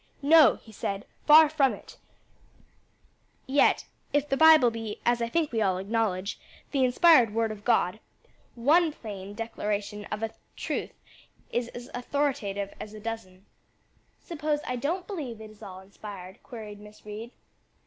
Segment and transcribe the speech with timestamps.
[0.23, 1.97] "No," he said, "far from it;
[3.45, 6.39] yet if the Bible be as I think we all acknowledge
[6.71, 7.99] the inspired word of God,
[8.55, 10.93] one plain declaration of a truth
[11.51, 13.45] is as authoritative as a dozen."
[14.19, 17.29] "Suppose I don't believe it is all inspired?" queried Miss Reed.